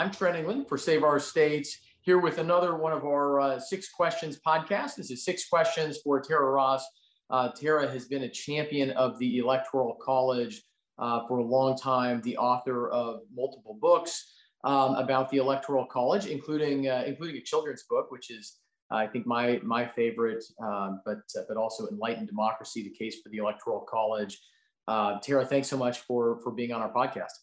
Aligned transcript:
I'm 0.00 0.10
Trent 0.10 0.34
England 0.34 0.66
for 0.66 0.78
Save 0.78 1.04
Our 1.04 1.20
States, 1.20 1.76
here 2.00 2.16
with 2.16 2.38
another 2.38 2.74
one 2.74 2.94
of 2.94 3.04
our 3.04 3.38
uh, 3.38 3.60
Six 3.60 3.90
Questions 3.90 4.40
podcast. 4.40 4.94
This 4.94 5.10
is 5.10 5.26
Six 5.26 5.46
Questions 5.46 5.98
for 6.02 6.22
Tara 6.22 6.50
Ross. 6.50 6.82
Uh, 7.28 7.50
Tara 7.50 7.86
has 7.86 8.06
been 8.06 8.22
a 8.22 8.28
champion 8.30 8.92
of 8.92 9.18
the 9.18 9.36
Electoral 9.36 9.98
College 10.02 10.62
uh, 10.98 11.26
for 11.26 11.36
a 11.40 11.44
long 11.44 11.76
time, 11.76 12.22
the 12.22 12.34
author 12.38 12.88
of 12.88 13.20
multiple 13.30 13.76
books 13.78 14.32
um, 14.64 14.94
about 14.94 15.28
the 15.28 15.36
Electoral 15.36 15.84
College, 15.84 16.24
including 16.24 16.88
uh, 16.88 17.04
including 17.06 17.36
a 17.36 17.42
children's 17.42 17.82
book, 17.82 18.10
which 18.10 18.30
is 18.30 18.56
I 18.90 19.06
think 19.06 19.26
my 19.26 19.60
my 19.62 19.86
favorite, 19.86 20.42
um, 20.62 21.02
but 21.04 21.18
uh, 21.38 21.42
but 21.46 21.58
also 21.58 21.86
Enlightened 21.88 22.26
Democracy: 22.26 22.82
The 22.84 22.96
Case 23.04 23.20
for 23.20 23.28
the 23.28 23.36
Electoral 23.36 23.80
College. 23.80 24.40
Uh, 24.88 25.18
Tara, 25.20 25.44
thanks 25.44 25.68
so 25.68 25.76
much 25.76 25.98
for 25.98 26.40
for 26.40 26.52
being 26.52 26.72
on 26.72 26.80
our 26.80 26.90
podcast. 26.90 27.36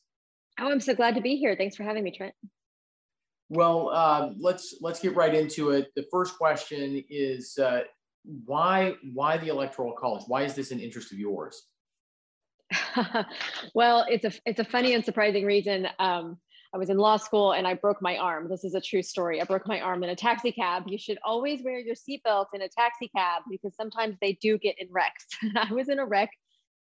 Oh, 0.60 0.72
I'm 0.72 0.80
so 0.80 0.96
glad 0.96 1.16
to 1.16 1.22
be 1.22 1.36
here. 1.36 1.56
Thanks 1.56 1.76
for 1.76 1.84
having 1.84 2.04
me, 2.04 2.12
Trent. 2.12 2.34
Well, 3.50 3.90
uh, 3.90 4.32
let's 4.40 4.76
let's 4.82 5.00
get 5.00 5.16
right 5.16 5.34
into 5.34 5.72
it. 5.72 5.88
The 5.96 6.06
first 6.12 6.38
question 6.38 7.04
is 7.10 7.58
uh, 7.58 7.82
why 8.46 8.96
why 9.14 9.38
the 9.38 9.48
Electoral 9.48 9.94
College? 9.94 10.24
Why 10.28 10.44
is 10.44 10.54
this 10.54 10.72
an 10.72 10.80
interest 10.80 11.12
of 11.12 11.20
yours? 11.20 11.64
well, 13.74 14.06
it's 14.10 14.26
a 14.26 14.32
it's 14.46 14.60
a 14.60 14.66
funny 14.66 14.94
and 14.94 15.06
surprising 15.06 15.46
reason. 15.46 15.88
Um, 16.00 16.38
I 16.74 16.78
was 16.78 16.90
in 16.90 16.98
law 16.98 17.18
school 17.18 17.54
and 17.54 17.66
I 17.66 17.76
broke 17.76 18.02
my 18.02 18.18
arm. 18.18 18.50
This 18.50 18.66
is 18.66 18.76
a 18.76 18.82
true 18.82 19.02
story. 19.02 19.42
I 19.42 19.46
broke 19.46 19.68
my 19.68 19.80
arm 19.80 20.04
in 20.04 20.10
a 20.10 20.16
taxi 20.16 20.52
cab. 20.52 20.84
You 20.88 20.98
should 20.98 21.18
always 21.24 21.64
wear 21.64 21.80
your 21.80 21.96
seatbelt 21.96 22.48
in 22.54 22.62
a 22.62 22.68
taxi 22.68 23.10
cab 23.16 23.44
because 23.50 23.74
sometimes 23.76 24.18
they 24.22 24.34
do 24.42 24.58
get 24.58 24.76
in 24.80 24.88
wrecks. 24.92 25.26
I 25.56 25.74
was 25.74 25.88
in 25.88 26.00
a 26.00 26.06
wreck, 26.06 26.30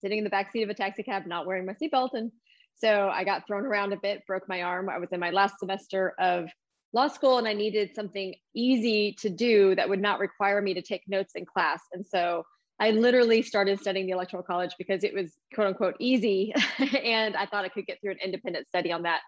sitting 0.00 0.18
in 0.18 0.24
the 0.24 0.30
back 0.30 0.52
seat 0.52 0.62
of 0.62 0.70
a 0.70 0.74
taxi 0.74 1.02
cab, 1.02 1.26
not 1.26 1.46
wearing 1.46 1.66
my 1.66 1.74
seatbelt, 1.74 2.10
and 2.12 2.30
so 2.76 3.08
I 3.08 3.24
got 3.24 3.46
thrown 3.46 3.64
around 3.64 3.92
a 3.92 3.96
bit, 3.96 4.26
broke 4.26 4.48
my 4.48 4.62
arm. 4.62 4.88
I 4.88 4.98
was 4.98 5.12
in 5.12 5.20
my 5.20 5.30
last 5.30 5.58
semester 5.58 6.14
of 6.18 6.48
law 6.92 7.08
school 7.08 7.38
and 7.38 7.48
I 7.48 7.52
needed 7.52 7.94
something 7.94 8.34
easy 8.54 9.16
to 9.20 9.30
do 9.30 9.74
that 9.74 9.88
would 9.88 10.00
not 10.00 10.18
require 10.18 10.60
me 10.60 10.74
to 10.74 10.82
take 10.82 11.02
notes 11.08 11.32
in 11.34 11.46
class. 11.46 11.80
And 11.92 12.04
so 12.06 12.44
I 12.78 12.90
literally 12.90 13.42
started 13.42 13.80
studying 13.80 14.06
the 14.06 14.12
Electoral 14.12 14.42
College 14.42 14.72
because 14.78 15.04
it 15.04 15.14
was 15.14 15.32
quote 15.54 15.68
unquote 15.68 15.94
easy. 16.00 16.52
and 16.78 17.36
I 17.36 17.46
thought 17.46 17.64
I 17.64 17.68
could 17.68 17.86
get 17.86 18.00
through 18.00 18.12
an 18.12 18.18
independent 18.22 18.66
study 18.68 18.92
on 18.92 19.02
that 19.02 19.20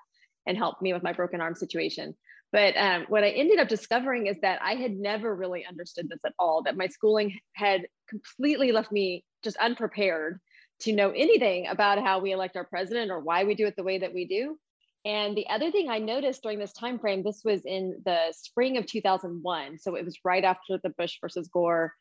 and 0.47 0.59
help 0.59 0.83
me 0.83 0.93
with 0.93 1.03
my 1.03 1.13
broken 1.13 1.41
arm 1.41 1.55
situation. 1.55 2.15
But 2.53 2.77
um, 2.77 3.07
what 3.09 3.25
I 3.25 3.31
ended 3.31 3.59
up 3.59 3.69
discovering 3.69 4.27
is 4.27 4.37
that 4.43 4.61
I 4.63 4.75
had 4.75 4.93
never 4.93 5.35
really 5.35 5.65
understood 5.67 6.09
this 6.09 6.21
at 6.25 6.35
all, 6.39 6.63
that 6.65 6.77
my 6.77 6.87
schooling 6.87 7.39
had 7.55 7.87
completely 8.09 8.71
left 8.71 8.93
me 8.93 9.25
just 9.43 9.57
unprepared 9.57 10.39
to 10.81 10.93
know 10.93 11.11
anything 11.11 11.67
about 11.67 12.03
how 12.03 12.19
we 12.19 12.33
elect 12.33 12.57
our 12.57 12.65
president 12.65 13.11
or 13.11 13.21
why 13.21 13.45
we 13.45 13.55
do 13.55 13.67
it 13.67 13.77
the 13.77 13.83
way 13.83 13.99
that 13.99 14.15
we 14.15 14.27
do. 14.27 14.59
And 15.05 15.37
the 15.37 15.47
other 15.49 15.71
thing 15.71 15.91
I 15.91 15.99
noticed 15.99 16.43
during 16.43 16.59
this 16.59 16.73
time 16.73 16.99
frame, 16.99 17.23
this 17.23 17.43
was 17.45 17.65
in 17.67 18.01
the 18.05 18.33
spring 18.33 18.79
of 18.79 18.87
2001. 18.87 19.79
So 19.79 19.97
it 19.97 20.05
was 20.05 20.19
right 20.25 20.45
after 20.45 20.79
the 20.83 20.91
Bush 20.91 21.19
versus 21.21 21.49
Gore 21.49 21.93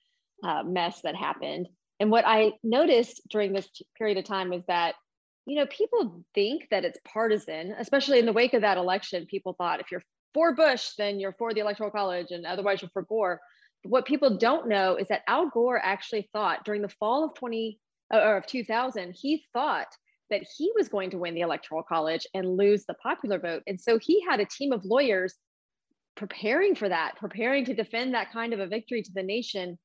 uh, 0.43 0.63
mess 0.63 1.01
that 1.01 1.15
happened. 1.15 1.67
And 1.99 2.09
what 2.11 2.25
I 2.25 2.53
noticed 2.63 3.21
during 3.29 3.53
this 3.53 3.67
period 3.97 4.17
of 4.17 4.23
time 4.23 4.53
is 4.53 4.63
that, 4.67 4.95
you 5.45 5.55
know, 5.55 5.65
people 5.65 6.23
think 6.33 6.69
that 6.71 6.85
it's 6.85 6.97
partisan, 7.05 7.75
especially 7.77 8.19
in 8.19 8.25
the 8.25 8.33
wake 8.33 8.53
of 8.53 8.61
that 8.61 8.77
election. 8.77 9.25
People 9.25 9.53
thought 9.53 9.81
if 9.81 9.91
you're 9.91 10.03
for 10.33 10.55
Bush, 10.55 10.91
then 10.97 11.19
you're 11.19 11.33
for 11.33 11.53
the 11.53 11.59
Electoral 11.59 11.91
College, 11.91 12.31
and 12.31 12.45
otherwise 12.45 12.81
you're 12.81 12.89
for 12.93 13.03
Gore. 13.03 13.39
But 13.83 13.91
what 13.91 14.05
people 14.05 14.37
don't 14.37 14.67
know 14.67 14.95
is 14.95 15.09
that 15.09 15.23
Al 15.27 15.49
Gore 15.49 15.77
actually 15.77 16.29
thought 16.33 16.63
during 16.63 16.81
the 16.81 16.89
fall 16.89 17.25
of 17.25 17.35
20 17.35 17.77
or 18.13 18.37
of 18.37 18.45
2000, 18.45 19.13
he 19.13 19.45
thought 19.53 19.87
that 20.29 20.45
he 20.57 20.71
was 20.75 20.89
going 20.89 21.09
to 21.11 21.17
win 21.17 21.35
the 21.35 21.41
electoral 21.41 21.83
college 21.83 22.25
and 22.33 22.57
lose 22.57 22.85
the 22.85 22.93
popular 22.95 23.39
vote. 23.39 23.63
And 23.67 23.79
so 23.79 23.99
he 23.99 24.23
had 24.27 24.39
a 24.39 24.45
team 24.45 24.71
of 24.71 24.85
lawyers 24.85 25.35
preparing 26.15 26.75
for 26.75 26.89
that, 26.89 27.15
preparing 27.17 27.65
to 27.65 27.73
defend 27.73 28.13
that 28.13 28.31
kind 28.31 28.53
of 28.53 28.59
a 28.59 28.67
victory 28.67 29.01
to 29.01 29.11
the 29.13 29.23
nation. 29.23 29.77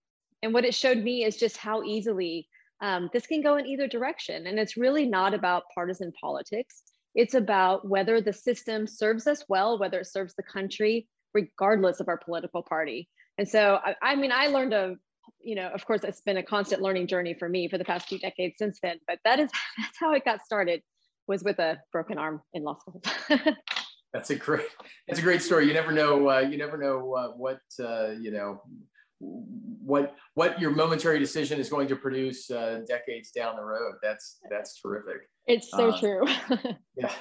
And 0.43 0.55
what 0.55 0.65
it 0.65 0.75
showed 0.75 0.99
me 0.99 1.25
is 1.25 1.37
just 1.37 1.57
how 1.57 1.83
easily 1.83 2.49
um, 2.81 3.11
this 3.13 3.27
can 3.27 3.43
go 3.43 3.57
in 3.57 3.67
either 3.67 3.89
direction. 3.89 4.47
And 4.47 4.59
it's 4.59 4.77
really 4.77 5.07
not 5.07 5.35
about 5.35 5.65
partisan 5.75 6.13
politics. 6.21 6.83
It's 7.15 7.35
about 7.35 7.89
whether 7.89 8.21
the 8.21 8.33
system 8.33 8.87
serves 8.87 9.27
us 9.27 9.45
well, 9.49 9.79
whether 9.79 10.01
it 10.01 10.07
serves 10.07 10.35
the 10.35 10.43
country, 10.43 11.09
regardless 11.35 12.01
of 12.01 12.09
our 12.09 12.19
political 12.19 12.63
party. 12.63 13.09
And 13.39 13.49
so, 13.49 13.81
I, 13.85 13.97
I 14.03 14.17
mean, 14.17 14.33
I 14.33 14.49
learned 14.49 14.75
a 14.75 14.97
you 15.49 15.55
know, 15.55 15.69
of 15.69 15.87
course, 15.87 16.05
it's 16.05 16.21
been 16.21 16.37
a 16.37 16.43
constant 16.43 16.83
learning 16.83 17.07
journey 17.07 17.33
for 17.33 17.49
me 17.49 17.71
for 17.71 17.79
the 17.79 17.85
past 17.85 18.07
few 18.07 18.19
decades 18.19 18.57
since 18.59 18.79
then. 18.83 18.99
But 19.07 19.19
that 19.25 19.41
is 19.41 19.51
that's 19.79 19.99
how 19.99 20.13
it 20.13 20.25
got 20.25 20.45
started. 20.45 20.83
Was 21.27 21.43
with 21.43 21.59
a 21.59 21.79
broken 21.91 22.19
arm 22.19 22.43
in 22.53 22.65
law 22.65 22.79
school. 22.79 23.03
that's 24.13 24.31
a 24.31 24.35
great. 24.35 24.67
That's 25.07 25.21
a 25.21 25.23
great 25.23 25.43
story. 25.43 25.67
You 25.67 25.73
never 25.73 25.91
know. 25.91 26.29
Uh, 26.29 26.41
you 26.41 26.59
never 26.59 26.77
know 26.77 27.15
uh, 27.15 27.29
what 27.29 27.61
uh, 27.83 28.11
you 28.21 28.31
know. 28.31 28.61
What 29.21 30.15
what 30.35 30.61
your 30.61 30.71
momentary 30.71 31.19
decision 31.19 31.59
is 31.59 31.71
going 31.71 31.89
to 31.89 31.97
produce 31.97 32.51
uh, 32.51 32.81
decades 32.87 33.31
down 33.31 33.57
the 33.57 33.65
road. 33.65 33.95
That's 34.03 34.39
that's 34.51 34.81
terrific. 34.81 35.29
It's 35.47 35.71
so 35.71 35.91
uh, 35.91 35.99
true. 35.99 36.25
yeah. 36.97 37.13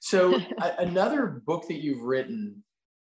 So 0.00 0.38
another 0.78 1.42
book 1.46 1.66
that 1.68 1.82
you've 1.82 2.02
written 2.02 2.62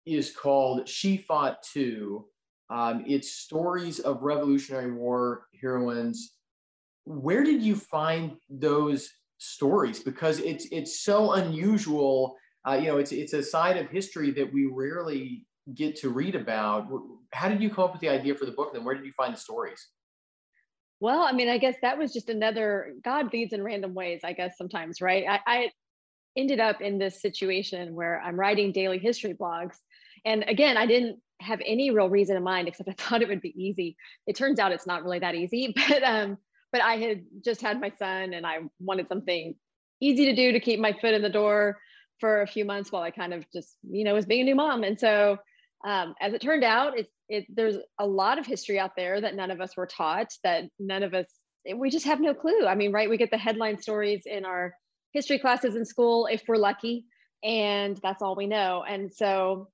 is 0.07 0.33
called 0.33 0.89
She 0.89 1.17
Fought 1.17 1.63
Too 1.63 2.27
um, 2.71 3.05
it's 3.07 3.33
stories 3.33 3.99
of 3.99 4.23
Revolutionary 4.23 4.93
War 4.93 5.47
heroines. 5.61 6.35
Where 7.05 7.43
did 7.43 7.63
you 7.63 7.75
find 7.75 8.37
those 8.49 9.11
stories? 9.39 10.01
Because 10.01 10.39
it's 10.39 10.67
it's 10.71 11.01
so 11.01 11.33
unusual. 11.33 12.37
Uh, 12.67 12.75
you 12.81 12.87
know, 12.87 12.99
it's 12.99 13.11
it's 13.11 13.33
a 13.33 13.43
side 13.43 13.77
of 13.77 13.91
history 13.91 14.31
that 14.33 14.53
we 14.53 14.67
rarely 14.67 15.47
get 15.75 15.97
to 15.97 16.11
read 16.11 16.37
about. 16.37 16.87
How 17.33 17.49
did 17.49 17.61
you 17.61 17.71
come 17.71 17.85
up 17.85 17.93
with 17.93 18.01
the 18.01 18.09
idea 18.09 18.35
for 18.37 18.47
the 18.47 18.53
book? 18.53 18.75
And 18.75 18.85
where 18.85 18.95
did 18.95 19.05
you 19.05 19.13
find 19.13 19.35
the 19.35 19.39
stories? 19.39 19.89
Well, 21.01 21.23
I 21.23 21.33
mean, 21.33 21.49
I 21.49 21.59
guess 21.59 21.77
that 21.83 21.99
was 21.99 22.13
just 22.13 22.29
another 22.29 22.95
God 23.03 23.33
leads 23.33 23.53
in 23.53 23.65
random 23.65 23.95
ways. 23.95 24.21
I 24.23 24.33
guess 24.33 24.57
sometimes, 24.57 25.01
right? 25.01 25.25
I, 25.29 25.41
I 25.47 25.71
ended 26.37 26.61
up 26.61 26.81
in 26.81 26.99
this 26.99 27.21
situation 27.21 27.95
where 27.95 28.21
I'm 28.21 28.39
writing 28.39 28.71
daily 28.71 28.99
history 28.99 29.35
blogs, 29.35 29.77
and 30.25 30.45
again, 30.47 30.77
I 30.77 30.87
didn't 30.87 31.19
have 31.41 31.61
any 31.65 31.91
real 31.91 32.09
reason 32.09 32.37
in 32.37 32.43
mind 32.43 32.69
except 32.69 32.89
I 32.89 32.93
thought 32.99 33.23
it 33.23 33.29
would 33.29 33.43
be 33.43 33.55
easy. 33.61 33.97
It 34.27 34.37
turns 34.37 34.59
out 34.59 34.73
it's 34.73 34.87
not 34.87 35.05
really 35.05 35.19
that 35.21 35.35
easy, 35.35 35.75
but 35.89 36.03
um, 36.03 36.39
but 36.73 36.83
I 36.83 36.97
had 36.97 37.25
just 37.45 37.61
had 37.61 37.81
my 37.81 37.93
son 37.99 38.35
and 38.35 38.47
I 38.47 38.59
wanted 38.79 39.09
something 39.09 39.55
easy 40.01 40.27
to 40.27 40.35
do 40.35 40.53
to 40.53 40.61
keep 40.61 40.81
my 40.81 40.93
foot 40.93 41.15
in 41.15 41.23
the 41.23 41.29
door 41.29 41.79
for 42.21 42.43
a 42.43 42.47
few 42.47 42.65
months 42.65 42.93
while 42.93 43.03
I 43.03 43.11
kind 43.11 43.35
of 43.35 43.45
just 43.53 43.77
you 43.83 44.05
know 44.05 44.15
was 44.15 44.27
being 44.27 44.43
a 44.43 44.45
new 44.45 44.55
mom. 44.55 44.85
And 44.85 44.99
so 44.99 45.39
um, 45.85 46.15
as 46.21 46.35
it 46.35 46.43
turned 46.43 46.65
out, 46.65 46.99
it, 46.99 47.09
it 47.29 47.47
there's 47.49 47.77
a 47.99 48.07
lot 48.07 48.39
of 48.39 48.47
history 48.47 48.79
out 48.79 48.93
there 48.97 49.21
that 49.21 49.35
none 49.35 49.51
of 49.51 49.61
us 49.61 49.77
were 49.77 49.87
taught 49.87 50.29
that 50.45 50.65
none 50.79 51.03
of 51.03 51.15
us 51.15 51.27
we 51.77 51.91
just 51.91 52.07
have 52.07 52.21
no 52.21 52.35
clue. 52.35 52.67
I 52.67 52.75
mean, 52.75 52.93
right? 52.93 53.11
We 53.11 53.19
get 53.19 53.31
the 53.31 53.39
headline 53.39 53.81
stories 53.81 54.23
in 54.25 54.45
our 54.45 54.75
history 55.13 55.39
classes 55.39 55.77
in 55.77 55.85
school 55.85 56.27
if 56.27 56.43
we're 56.49 56.57
lucky, 56.57 57.05
and 57.43 57.99
that's 58.03 58.23
all 58.23 58.37
we 58.37 58.47
know. 58.47 58.85
And 58.89 59.13
so 59.13 59.69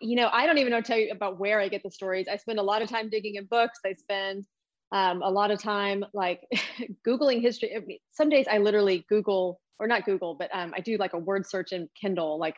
you 0.00 0.16
know, 0.16 0.28
I 0.32 0.46
don't 0.46 0.58
even 0.58 0.70
know 0.70 0.80
to 0.80 0.86
tell 0.86 0.98
you 0.98 1.10
about 1.10 1.38
where 1.38 1.60
I 1.60 1.68
get 1.68 1.82
the 1.82 1.90
stories. 1.90 2.26
I 2.30 2.36
spend 2.36 2.58
a 2.58 2.62
lot 2.62 2.82
of 2.82 2.88
time 2.88 3.08
digging 3.08 3.36
in 3.36 3.46
books. 3.46 3.80
I 3.84 3.94
spend 3.94 4.44
um, 4.92 5.22
a 5.22 5.30
lot 5.30 5.50
of 5.50 5.60
time 5.60 6.04
like 6.14 6.40
Googling 7.06 7.40
history. 7.40 8.00
Some 8.12 8.28
days 8.28 8.46
I 8.50 8.58
literally 8.58 9.04
Google 9.08 9.60
or 9.78 9.86
not 9.86 10.04
Google, 10.04 10.34
but 10.34 10.50
um, 10.54 10.72
I 10.76 10.80
do 10.80 10.96
like 10.96 11.12
a 11.12 11.18
word 11.18 11.46
search 11.46 11.72
in 11.72 11.88
Kindle, 12.00 12.38
like 12.38 12.56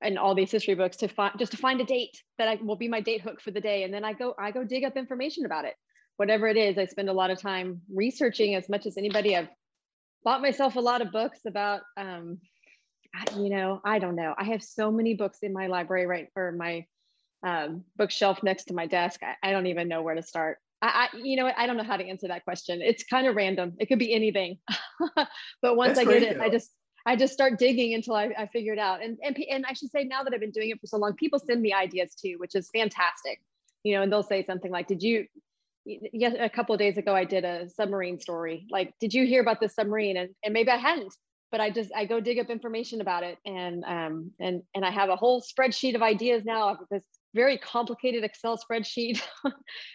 and 0.00 0.18
all 0.18 0.34
these 0.34 0.50
history 0.50 0.74
books 0.74 0.96
to 0.98 1.08
find 1.08 1.32
just 1.38 1.52
to 1.52 1.58
find 1.58 1.80
a 1.80 1.84
date 1.84 2.22
that 2.38 2.48
I 2.48 2.58
will 2.62 2.76
be 2.76 2.88
my 2.88 3.00
date 3.00 3.22
hook 3.22 3.40
for 3.40 3.50
the 3.50 3.60
day. 3.60 3.84
And 3.84 3.92
then 3.92 4.04
I 4.04 4.12
go, 4.12 4.34
I 4.38 4.50
go 4.50 4.64
dig 4.64 4.84
up 4.84 4.96
information 4.96 5.44
about 5.44 5.64
it. 5.64 5.74
Whatever 6.16 6.48
it 6.48 6.56
is, 6.56 6.78
I 6.78 6.86
spend 6.86 7.08
a 7.08 7.12
lot 7.12 7.30
of 7.30 7.40
time 7.40 7.80
researching 7.92 8.54
as 8.54 8.68
much 8.68 8.86
as 8.86 8.96
anybody. 8.96 9.36
I've 9.36 9.48
bought 10.24 10.42
myself 10.42 10.76
a 10.76 10.80
lot 10.80 11.02
of 11.02 11.10
books 11.10 11.40
about 11.46 11.82
um, 11.96 12.38
you 13.36 13.50
know, 13.50 13.80
I 13.84 13.98
don't 13.98 14.16
know. 14.16 14.34
I 14.36 14.44
have 14.44 14.62
so 14.62 14.90
many 14.90 15.14
books 15.14 15.38
in 15.42 15.52
my 15.52 15.66
library, 15.66 16.06
right, 16.06 16.28
or 16.34 16.52
my 16.52 16.86
um, 17.46 17.84
bookshelf 17.96 18.42
next 18.42 18.64
to 18.64 18.74
my 18.74 18.86
desk. 18.86 19.20
I, 19.22 19.48
I, 19.48 19.52
don't 19.52 19.66
even 19.66 19.88
know 19.88 20.02
where 20.02 20.14
to 20.14 20.22
start. 20.22 20.58
I, 20.80 21.08
I, 21.12 21.16
you 21.16 21.36
know, 21.36 21.50
I 21.56 21.66
don't 21.66 21.76
know 21.76 21.82
how 21.82 21.96
to 21.96 22.04
answer 22.04 22.28
that 22.28 22.44
question. 22.44 22.80
It's 22.80 23.04
kind 23.04 23.26
of 23.26 23.34
random. 23.34 23.74
It 23.78 23.86
could 23.86 23.98
be 23.98 24.14
anything. 24.14 24.58
but 25.62 25.76
once 25.76 25.96
That's 25.96 26.08
I 26.08 26.12
get 26.12 26.22
it, 26.22 26.38
though. 26.38 26.44
I 26.44 26.48
just, 26.48 26.70
I 27.04 27.16
just 27.16 27.32
start 27.32 27.58
digging 27.58 27.94
until 27.94 28.14
I, 28.14 28.30
I 28.38 28.46
figure 28.46 28.72
it 28.72 28.78
out. 28.78 29.02
And, 29.02 29.18
and, 29.24 29.36
and 29.50 29.66
I 29.66 29.72
should 29.72 29.90
say 29.90 30.04
now 30.04 30.22
that 30.22 30.32
I've 30.32 30.40
been 30.40 30.52
doing 30.52 30.70
it 30.70 30.80
for 30.80 30.86
so 30.86 30.98
long, 30.98 31.14
people 31.14 31.40
send 31.40 31.60
me 31.60 31.72
ideas 31.72 32.14
too, 32.14 32.36
which 32.38 32.54
is 32.54 32.70
fantastic. 32.72 33.40
You 33.82 33.96
know, 33.96 34.02
and 34.02 34.12
they'll 34.12 34.22
say 34.22 34.44
something 34.44 34.70
like, 34.70 34.86
did 34.86 35.02
you, 35.02 35.26
yes, 35.84 36.36
a 36.38 36.48
couple 36.48 36.74
of 36.74 36.78
days 36.78 36.96
ago, 36.96 37.14
I 37.14 37.24
did 37.24 37.44
a 37.44 37.68
submarine 37.68 38.20
story. 38.20 38.66
Like, 38.70 38.94
did 39.00 39.12
you 39.12 39.26
hear 39.26 39.42
about 39.42 39.58
this 39.58 39.74
submarine? 39.74 40.16
And, 40.16 40.30
and 40.44 40.54
maybe 40.54 40.70
I 40.70 40.76
hadn't 40.76 41.12
but 41.52 41.60
I 41.60 41.70
just 41.70 41.92
I 41.94 42.06
go 42.06 42.18
dig 42.18 42.40
up 42.40 42.50
information 42.50 43.00
about 43.00 43.22
it 43.22 43.38
and 43.44 43.84
um 43.84 44.32
and 44.40 44.62
and 44.74 44.84
I 44.84 44.90
have 44.90 45.10
a 45.10 45.16
whole 45.16 45.42
spreadsheet 45.42 45.94
of 45.94 46.02
ideas 46.02 46.44
now 46.44 46.78
this 46.90 47.04
very 47.34 47.56
complicated 47.56 48.24
Excel 48.24 48.58
spreadsheet. 48.58 49.22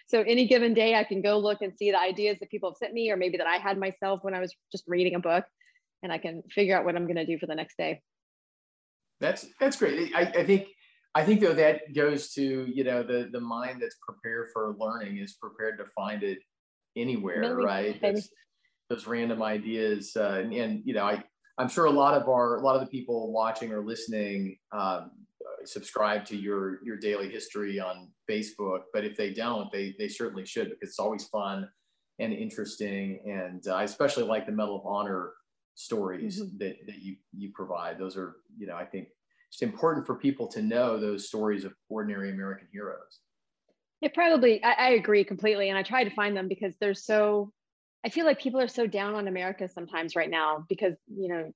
so 0.08 0.22
any 0.22 0.46
given 0.46 0.74
day 0.74 0.94
I 0.94 1.04
can 1.04 1.20
go 1.20 1.38
look 1.38 1.58
and 1.60 1.72
see 1.76 1.90
the 1.90 2.00
ideas 2.00 2.38
that 2.40 2.50
people 2.50 2.70
have 2.70 2.76
sent 2.78 2.94
me 2.94 3.10
or 3.10 3.16
maybe 3.16 3.36
that 3.36 3.46
I 3.46 3.58
had 3.58 3.78
myself 3.78 4.20
when 4.22 4.34
I 4.34 4.40
was 4.40 4.54
just 4.72 4.84
reading 4.86 5.14
a 5.14 5.20
book 5.20 5.44
and 6.02 6.12
I 6.12 6.18
can 6.18 6.42
figure 6.50 6.76
out 6.76 6.84
what 6.84 6.96
I'm 6.96 7.04
going 7.04 7.16
to 7.16 7.26
do 7.26 7.38
for 7.38 7.46
the 7.46 7.54
next 7.54 7.76
day. 7.76 8.00
That's 9.20 9.46
that's 9.60 9.76
great. 9.76 10.12
I, 10.14 10.22
I 10.22 10.44
think 10.44 10.68
I 11.14 11.24
think 11.24 11.40
though 11.40 11.54
that 11.54 11.92
goes 11.94 12.32
to 12.34 12.66
you 12.72 12.84
know 12.84 13.02
the 13.02 13.28
the 13.32 13.40
mind 13.40 13.82
that's 13.82 13.96
prepared 14.08 14.48
for 14.52 14.76
learning 14.78 15.18
is 15.18 15.34
prepared 15.34 15.78
to 15.78 15.84
find 15.86 16.22
it 16.22 16.38
anywhere, 16.96 17.56
right? 17.56 18.00
That's, 18.00 18.30
those 18.88 19.06
random 19.06 19.42
ideas, 19.42 20.16
uh, 20.16 20.40
and, 20.42 20.52
and, 20.52 20.82
you 20.84 20.94
know, 20.94 21.04
I 21.04 21.22
I'm 21.58 21.68
sure 21.68 21.86
a 21.86 21.90
lot 21.90 22.14
of 22.14 22.28
our 22.28 22.56
a 22.56 22.60
lot 22.62 22.76
of 22.76 22.80
the 22.80 22.86
people 22.86 23.32
watching 23.32 23.72
or 23.72 23.84
listening 23.84 24.58
um, 24.72 25.10
subscribe 25.64 26.24
to 26.26 26.36
your 26.36 26.84
your 26.84 26.96
daily 26.96 27.28
history 27.28 27.80
on 27.80 28.08
Facebook, 28.30 28.82
but 28.92 29.04
if 29.04 29.16
they 29.16 29.32
don't, 29.32 29.70
they 29.72 29.94
they 29.98 30.08
certainly 30.08 30.46
should 30.46 30.70
because 30.70 30.90
it's 30.90 30.98
always 30.98 31.26
fun 31.28 31.68
and 32.20 32.32
interesting, 32.32 33.20
and 33.26 33.66
uh, 33.68 33.74
I 33.74 33.84
especially 33.84 34.24
like 34.24 34.46
the 34.46 34.52
Medal 34.52 34.76
of 34.76 34.86
Honor 34.86 35.32
stories 35.74 36.42
mm-hmm. 36.42 36.58
that, 36.58 36.76
that 36.86 37.02
you 37.02 37.16
you 37.36 37.50
provide. 37.54 37.98
Those 37.98 38.16
are 38.16 38.36
you 38.56 38.66
know 38.66 38.76
I 38.76 38.84
think 38.84 39.08
it's 39.50 39.62
important 39.62 40.06
for 40.06 40.14
people 40.14 40.46
to 40.48 40.62
know 40.62 40.98
those 40.98 41.28
stories 41.28 41.64
of 41.64 41.74
ordinary 41.88 42.30
American 42.30 42.68
heroes. 42.72 43.20
It 44.00 44.14
probably, 44.14 44.62
I, 44.62 44.72
I, 44.72 44.88
agree 44.90 45.24
completely. 45.24 45.70
And 45.70 45.78
I 45.78 45.82
try 45.82 46.04
to 46.04 46.10
find 46.10 46.36
them 46.36 46.46
because 46.46 46.74
they're 46.80 46.94
so, 46.94 47.52
I 48.04 48.10
feel 48.10 48.24
like 48.24 48.40
people 48.40 48.60
are 48.60 48.68
so 48.68 48.86
down 48.86 49.14
on 49.14 49.28
America 49.28 49.68
sometimes 49.68 50.14
right 50.14 50.30
now 50.30 50.64
because, 50.68 50.94
you 51.08 51.28
know, 51.28 51.52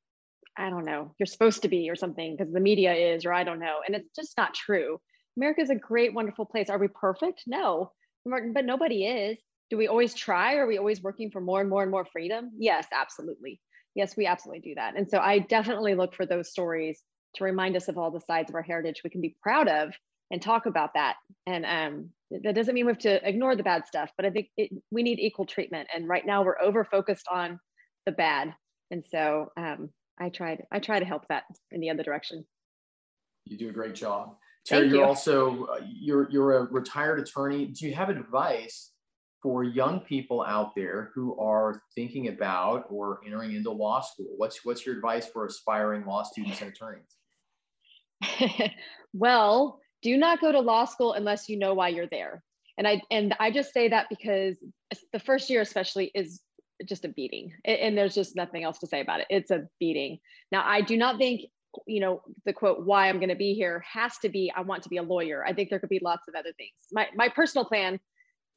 I 0.56 0.70
don't 0.70 0.84
know, 0.84 1.14
you're 1.18 1.26
supposed 1.26 1.62
to 1.62 1.68
be 1.68 1.88
or 1.88 1.96
something 1.96 2.36
because 2.36 2.52
the 2.52 2.60
media 2.60 2.92
is, 2.92 3.24
or 3.24 3.32
I 3.32 3.44
don't 3.44 3.60
know. 3.60 3.78
And 3.86 3.94
it's 3.94 4.10
just 4.14 4.36
not 4.36 4.54
true. 4.54 5.00
America 5.36 5.62
is 5.62 5.70
a 5.70 5.74
great, 5.74 6.12
wonderful 6.12 6.44
place. 6.44 6.68
Are 6.68 6.78
we 6.78 6.88
perfect? 6.88 7.44
No, 7.46 7.92
but 8.24 8.64
nobody 8.64 9.06
is. 9.06 9.38
Do 9.70 9.78
we 9.78 9.88
always 9.88 10.14
try? 10.14 10.56
Are 10.56 10.66
we 10.66 10.76
always 10.76 11.02
working 11.02 11.30
for 11.30 11.40
more 11.40 11.60
and 11.60 11.70
more 11.70 11.82
and 11.82 11.90
more 11.90 12.04
freedom? 12.04 12.50
Yes, 12.58 12.86
absolutely. 12.92 13.60
Yes, 13.94 14.16
we 14.16 14.26
absolutely 14.26 14.60
do 14.60 14.74
that. 14.74 14.96
And 14.96 15.08
so 15.08 15.18
I 15.18 15.38
definitely 15.38 15.94
look 15.94 16.14
for 16.14 16.26
those 16.26 16.50
stories 16.50 17.02
to 17.36 17.44
remind 17.44 17.76
us 17.76 17.88
of 17.88 17.96
all 17.96 18.10
the 18.10 18.20
sides 18.20 18.50
of 18.50 18.54
our 18.54 18.62
heritage 18.62 19.00
we 19.02 19.10
can 19.10 19.22
be 19.22 19.36
proud 19.42 19.68
of 19.68 19.94
and 20.30 20.42
talk 20.42 20.66
about 20.66 20.94
that. 20.94 21.16
And 21.46 21.64
um, 21.64 22.10
that 22.44 22.54
doesn't 22.54 22.74
mean 22.74 22.86
we 22.86 22.92
have 22.92 22.98
to 23.00 23.28
ignore 23.28 23.56
the 23.56 23.62
bad 23.62 23.86
stuff, 23.86 24.10
but 24.16 24.26
I 24.26 24.30
think 24.30 24.48
it, 24.56 24.70
we 24.90 25.02
need 25.02 25.18
equal 25.18 25.46
treatment. 25.46 25.88
And 25.94 26.08
right 26.08 26.24
now 26.24 26.42
we're 26.42 26.60
over 26.60 26.84
focused 26.84 27.26
on 27.30 27.58
the 28.06 28.12
bad. 28.12 28.54
And 28.90 29.04
so 29.08 29.50
um, 29.56 29.90
I 30.18 30.28
tried, 30.28 30.64
I 30.70 30.78
try 30.78 30.98
to 30.98 31.04
help 31.04 31.26
that 31.28 31.44
in 31.70 31.80
the 31.80 31.90
other 31.90 32.02
direction. 32.02 32.44
You 33.44 33.56
do 33.56 33.68
a 33.68 33.72
great 33.72 33.94
job. 33.94 34.36
Tara, 34.64 34.86
you're 34.86 34.98
you. 34.98 35.04
also, 35.04 35.64
uh, 35.64 35.80
you're, 35.84 36.30
you're 36.30 36.58
a 36.58 36.64
retired 36.64 37.18
attorney. 37.18 37.66
Do 37.66 37.86
you 37.86 37.94
have 37.94 38.08
advice 38.08 38.92
for 39.42 39.64
young 39.64 40.00
people 40.00 40.44
out 40.46 40.70
there 40.76 41.10
who 41.14 41.36
are 41.40 41.82
thinking 41.96 42.28
about 42.28 42.86
or 42.88 43.20
entering 43.26 43.54
into 43.54 43.72
law 43.72 44.00
school? 44.00 44.34
What's, 44.36 44.64
what's 44.64 44.86
your 44.86 44.94
advice 44.94 45.26
for 45.26 45.46
aspiring 45.46 46.06
law 46.06 46.22
students 46.22 46.60
and 46.62 46.70
attorneys? 46.70 47.16
well, 49.12 49.80
do 50.02 50.16
not 50.16 50.40
go 50.40 50.52
to 50.52 50.60
law 50.60 50.84
school 50.84 51.12
unless 51.14 51.48
you 51.48 51.58
know 51.58 51.74
why 51.74 51.88
you're 51.88 52.06
there. 52.06 52.42
And 52.78 52.88
I 52.88 53.02
and 53.10 53.34
I 53.38 53.50
just 53.50 53.72
say 53.72 53.88
that 53.88 54.06
because 54.08 54.56
the 55.12 55.18
first 55.18 55.50
year 55.50 55.60
especially 55.60 56.10
is 56.14 56.40
just 56.84 57.04
a 57.04 57.08
beating. 57.08 57.52
And 57.64 57.96
there's 57.96 58.14
just 58.14 58.34
nothing 58.34 58.64
else 58.64 58.78
to 58.80 58.86
say 58.86 59.00
about 59.00 59.20
it. 59.20 59.26
It's 59.30 59.50
a 59.50 59.68
beating. 59.78 60.18
Now, 60.50 60.64
I 60.66 60.80
do 60.80 60.96
not 60.96 61.18
think 61.18 61.42
you 61.86 62.00
know 62.00 62.20
the 62.44 62.52
quote 62.52 62.84
why 62.84 63.08
i'm 63.08 63.16
going 63.16 63.30
to 63.30 63.34
be 63.34 63.54
here 63.54 63.82
has 63.90 64.18
to 64.18 64.28
be 64.28 64.52
i 64.54 64.60
want 64.60 64.82
to 64.82 64.90
be 64.90 64.98
a 64.98 65.02
lawyer 65.02 65.42
i 65.46 65.54
think 65.54 65.70
there 65.70 65.78
could 65.78 65.88
be 65.88 66.00
lots 66.02 66.28
of 66.28 66.34
other 66.34 66.52
things 66.58 66.72
my, 66.92 67.08
my 67.14 67.30
personal 67.30 67.64
plan 67.64 67.98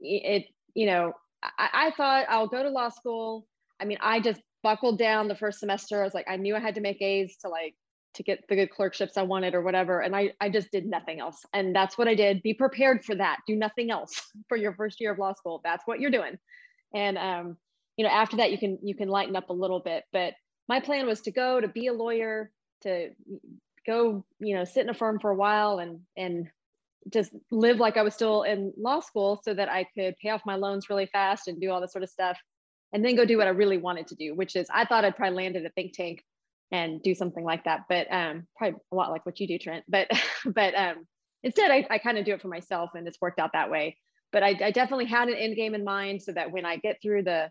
it 0.01 0.45
you 0.73 0.85
know 0.85 1.13
I, 1.41 1.69
I 1.73 1.91
thought 1.91 2.25
i'll 2.27 2.47
go 2.47 2.61
to 2.61 2.69
law 2.69 2.89
school 2.89 3.47
i 3.79 3.85
mean 3.85 3.97
i 4.01 4.19
just 4.19 4.41
buckled 4.63 4.97
down 4.97 5.29
the 5.29 5.35
first 5.35 5.59
semester 5.59 6.01
i 6.01 6.03
was 6.03 6.13
like 6.13 6.27
i 6.27 6.35
knew 6.35 6.57
i 6.57 6.59
had 6.59 6.75
to 6.75 6.81
make 6.81 7.01
a's 7.01 7.37
to 7.37 7.47
like 7.47 7.75
to 8.15 8.23
get 8.23 8.43
the 8.49 8.55
good 8.55 8.71
clerkships 8.71 9.17
I 9.17 9.21
wanted 9.23 9.53
or 9.53 9.61
whatever. 9.61 10.01
And 10.01 10.15
I, 10.15 10.33
I 10.41 10.49
just 10.49 10.71
did 10.71 10.85
nothing 10.85 11.19
else. 11.19 11.45
And 11.53 11.75
that's 11.75 11.97
what 11.97 12.07
I 12.07 12.15
did. 12.15 12.41
Be 12.41 12.53
prepared 12.53 13.03
for 13.03 13.15
that. 13.15 13.39
Do 13.47 13.55
nothing 13.55 13.91
else 13.91 14.21
for 14.49 14.57
your 14.57 14.73
first 14.73 14.99
year 14.99 15.11
of 15.11 15.19
law 15.19 15.33
school. 15.33 15.61
That's 15.63 15.83
what 15.85 15.99
you're 15.99 16.11
doing. 16.11 16.37
And, 16.93 17.17
um, 17.17 17.57
you 17.97 18.05
know, 18.05 18.11
after 18.11 18.37
that, 18.37 18.51
you 18.51 18.57
can, 18.57 18.79
you 18.81 18.95
can 18.95 19.09
lighten 19.09 19.35
up 19.35 19.49
a 19.49 19.53
little 19.53 19.79
bit, 19.79 20.03
but 20.11 20.33
my 20.67 20.79
plan 20.79 21.05
was 21.05 21.21
to 21.21 21.31
go 21.31 21.61
to 21.61 21.67
be 21.67 21.87
a 21.87 21.93
lawyer, 21.93 22.51
to 22.81 23.09
go, 23.85 24.25
you 24.39 24.55
know, 24.55 24.63
sit 24.63 24.83
in 24.83 24.89
a 24.89 24.93
firm 24.93 25.19
for 25.19 25.31
a 25.31 25.35
while 25.35 25.79
and, 25.79 25.99
and 26.17 26.47
just 27.11 27.31
live 27.51 27.77
like 27.77 27.97
I 27.97 28.01
was 28.01 28.13
still 28.13 28.43
in 28.43 28.73
law 28.77 28.99
school 28.99 29.39
so 29.43 29.53
that 29.53 29.69
I 29.69 29.85
could 29.97 30.15
pay 30.17 30.29
off 30.29 30.41
my 30.45 30.55
loans 30.55 30.89
really 30.89 31.05
fast 31.07 31.47
and 31.47 31.61
do 31.61 31.69
all 31.69 31.79
this 31.79 31.91
sort 31.91 32.03
of 32.03 32.09
stuff. 32.09 32.37
And 32.93 33.03
then 33.03 33.15
go 33.15 33.25
do 33.25 33.37
what 33.37 33.47
I 33.47 33.51
really 33.51 33.77
wanted 33.77 34.07
to 34.07 34.15
do, 34.15 34.35
which 34.35 34.55
is 34.55 34.67
I 34.73 34.85
thought 34.85 35.05
I'd 35.05 35.17
probably 35.17 35.35
land 35.35 35.55
at 35.55 35.65
a 35.65 35.69
think 35.69 35.93
tank 35.93 36.23
and 36.71 37.01
do 37.01 37.15
something 37.15 37.43
like 37.43 37.63
that. 37.65 37.81
But 37.89 38.11
um, 38.11 38.47
probably 38.57 38.79
a 38.91 38.95
lot 38.95 39.11
like 39.11 39.25
what 39.25 39.39
you 39.39 39.47
do, 39.47 39.57
Trent. 39.57 39.85
But 39.87 40.09
but 40.45 40.75
um, 40.75 41.07
instead, 41.43 41.71
I, 41.71 41.85
I 41.89 41.97
kind 41.97 42.17
of 42.17 42.25
do 42.25 42.33
it 42.33 42.41
for 42.41 42.47
myself, 42.47 42.91
and 42.95 43.07
it's 43.07 43.21
worked 43.21 43.39
out 43.39 43.53
that 43.53 43.71
way. 43.71 43.97
But 44.31 44.43
I, 44.43 44.57
I, 44.61 44.71
definitely 44.71 45.05
had 45.05 45.29
an 45.29 45.35
end 45.35 45.55
game 45.55 45.75
in 45.75 45.83
mind, 45.83 46.21
so 46.21 46.33
that 46.33 46.51
when 46.51 46.65
I 46.65 46.77
get 46.77 46.97
through 47.01 47.23
the 47.23 47.49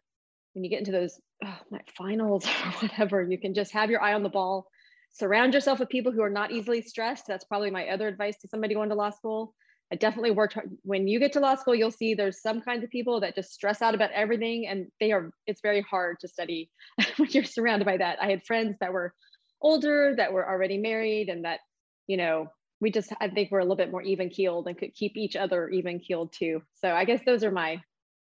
when 0.53 0.65
you 0.65 0.71
get 0.71 0.81
into 0.81 0.93
those 0.93 1.21
oh, 1.45 1.59
finals 1.97 2.47
or 2.65 2.71
whatever, 2.73 3.23
you 3.23 3.39
can 3.39 3.55
just 3.55 3.73
have 3.73 3.91
your 3.91 4.03
eye 4.03 4.15
on 4.15 4.23
the 4.23 4.29
ball. 4.29 4.67
Surround 5.13 5.55
yourself 5.55 5.79
with 5.79 5.89
people 5.89 6.13
who 6.13 6.23
are 6.23 6.31
not 6.31 6.51
easily 6.51 6.83
stressed. 6.83 7.27
That's 7.27 7.45
probably 7.45 7.71
my 7.71 7.89
other 7.89 8.09
advice 8.09 8.37
to 8.39 8.49
somebody 8.49 8.75
going 8.75 8.89
to 8.89 8.97
law 8.97 9.11
school. 9.11 9.55
I 9.93 9.97
definitely 9.97 10.31
worked 10.31 10.55
hard. 10.55 10.71
When 10.83 11.07
you 11.07 11.19
get 11.21 11.33
to 11.35 11.41
law 11.41 11.55
school, 11.55 11.75
you'll 11.75 11.91
see 11.91 12.15
there's 12.15 12.41
some 12.41 12.61
kinds 12.61 12.85
of 12.85 12.91
people 12.91 13.21
that 13.21 13.35
just 13.35 13.53
stress 13.53 13.83
out 13.83 13.95
about 13.95 14.11
everything, 14.13 14.67
and 14.67 14.87
they 14.99 15.13
are. 15.13 15.31
It's 15.47 15.61
very 15.61 15.83
hard 15.83 16.19
to 16.21 16.29
study 16.29 16.71
when 17.17 17.31
you're 17.31 17.45
surrounded 17.45 17.85
by 17.85 17.99
that. 17.99 18.19
I 18.21 18.31
had 18.31 18.45
friends 18.45 18.77
that 18.81 18.93
were 18.93 19.15
older, 19.61 20.15
that 20.17 20.33
were 20.33 20.49
already 20.49 20.79
married, 20.79 21.29
and 21.29 21.45
that 21.45 21.61
you 22.07 22.17
know 22.17 22.49
we 22.81 22.91
just 22.91 23.13
I 23.21 23.29
think 23.29 23.51
we're 23.51 23.61
a 23.61 23.65
little 23.65 23.77
bit 23.77 23.91
more 23.91 24.03
even 24.03 24.31
keeled 24.31 24.67
and 24.67 24.77
could 24.77 24.95
keep 24.95 25.17
each 25.17 25.37
other 25.37 25.69
even 25.69 26.01
keeled 26.01 26.33
too. 26.33 26.63
So 26.75 26.93
I 26.93 27.05
guess 27.05 27.21
those 27.25 27.45
are 27.45 27.53
my 27.53 27.81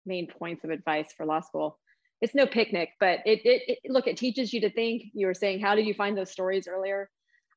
main 0.07 0.27
points 0.27 0.65
of 0.65 0.71
advice 0.71 1.13
for 1.17 1.27
law 1.27 1.41
school. 1.41 1.79
It's 2.21 2.35
no 2.35 2.47
picnic, 2.47 2.91
but 2.99 3.21
it, 3.27 3.41
it, 3.45 3.79
it 3.85 3.91
look 3.91 4.07
it 4.07 4.17
teaches 4.17 4.53
you 4.53 4.61
to 4.63 4.71
think. 4.71 5.03
You 5.15 5.27
were 5.27 5.35
saying 5.35 5.61
how 5.61 5.75
did 5.75 5.87
you 5.87 5.95
find 5.95 6.17
those 6.17 6.31
stories 6.31 6.69
earlier? 6.69 7.11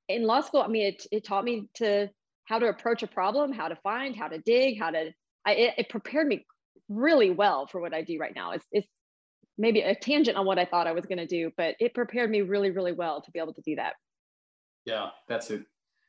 In 0.08 0.24
law 0.24 0.42
school, 0.42 0.62
I 0.62 0.68
mean, 0.68 0.88
it, 0.88 1.06
it 1.12 1.24
taught 1.24 1.46
me 1.46 1.68
to 1.76 2.10
how 2.52 2.60
to 2.60 2.68
approach 2.68 3.02
a 3.02 3.08
problem, 3.08 3.54
how 3.54 3.70
to 3.70 3.78
find, 3.78 4.14
how 4.14 4.28
to 4.28 4.38
dig, 4.40 4.78
how 4.78 4.92
to, 4.92 5.12
I, 5.46 5.54
it, 5.54 5.74
it 5.78 5.90
prepared 5.90 6.28
me 6.28 6.46
really 6.90 7.30
well 7.30 7.66
for 7.66 7.80
what 7.80 7.94
I 7.94 8.02
do 8.02 8.18
right 8.20 8.36
now. 8.36 8.52
It's, 8.52 8.66
it's 8.74 8.88
maybe 9.58 9.80
a 9.80 9.96
tangent 9.96 10.36
on 10.36 10.46
what 10.46 10.60
I 10.60 10.66
thought 10.66 10.86
I 10.86 10.92
was 10.92 11.06
going 11.06 11.20
to 11.20 11.26
do, 11.26 11.52
but 11.56 11.76
it 11.80 11.94
prepared 11.94 12.30
me 12.30 12.42
really, 12.42 12.70
really 12.70 12.92
well 12.92 13.22
to 13.22 13.32
be 13.32 13.40
able 13.40 13.54
to 13.54 13.62
do 13.62 13.78
that. 13.78 13.94
Yeah, 14.84 15.12
that's 15.30 15.50
it. 15.50 15.64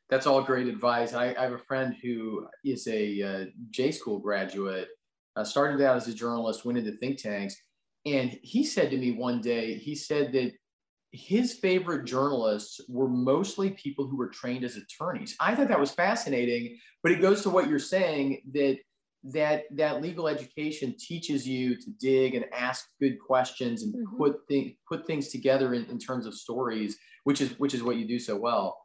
That's 0.09 0.27
all 0.27 0.41
great 0.41 0.67
advice. 0.67 1.13
I, 1.13 1.33
I 1.33 1.43
have 1.43 1.53
a 1.53 1.59
friend 1.59 1.95
who 2.03 2.45
is 2.65 2.87
a 2.87 3.21
uh, 3.21 3.45
J 3.69 3.91
school 3.91 4.19
graduate, 4.19 4.89
uh, 5.37 5.45
started 5.45 5.81
out 5.81 5.95
as 5.95 6.09
a 6.09 6.13
journalist, 6.13 6.65
went 6.65 6.77
into 6.77 6.91
think 6.97 7.21
tanks. 7.21 7.55
And 8.05 8.37
he 8.43 8.65
said 8.65 8.89
to 8.91 8.97
me 8.97 9.11
one 9.11 9.39
day, 9.39 9.75
he 9.75 9.95
said 9.95 10.33
that 10.33 10.51
his 11.13 11.53
favorite 11.53 12.05
journalists 12.05 12.81
were 12.89 13.07
mostly 13.07 13.69
people 13.71 14.07
who 14.07 14.17
were 14.17 14.29
trained 14.29 14.63
as 14.63 14.75
attorneys. 14.75 15.35
I 15.39 15.53
thought 15.53 15.67
that 15.67 15.79
was 15.79 15.91
fascinating, 15.91 16.77
but 17.03 17.11
it 17.11 17.21
goes 17.21 17.43
to 17.43 17.51
what 17.51 17.69
you're 17.69 17.79
saying 17.79 18.41
that 18.53 18.79
that 19.25 19.63
that 19.71 20.01
legal 20.01 20.27
education 20.27 20.93
teaches 20.99 21.47
you 21.47 21.77
to 21.77 21.91
dig 22.01 22.35
and 22.35 22.45
ask 22.51 22.87
good 22.99 23.17
questions 23.19 23.83
and 23.83 23.93
mm-hmm. 23.93 24.17
put 24.17 24.39
things 24.49 24.73
put 24.89 25.05
things 25.05 25.29
together 25.29 25.75
in, 25.75 25.85
in 25.85 25.99
terms 25.99 26.25
of 26.25 26.33
stories, 26.33 26.97
which 27.25 27.39
is 27.39 27.51
which 27.59 27.75
is 27.75 27.83
what 27.83 27.95
you 27.95 28.07
do 28.07 28.19
so 28.19 28.35
well. 28.35 28.77